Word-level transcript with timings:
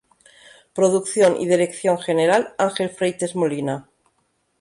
Producción 0.73 1.39
y 1.39 1.47
Dirección 1.47 1.99
General: 1.99 2.55
Ángel 2.57 2.89
Freites 2.89 3.35
Molina 3.35 3.87